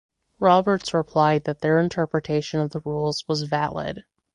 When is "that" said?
1.43-1.61